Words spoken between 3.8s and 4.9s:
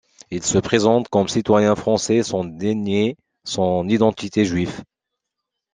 identité juive.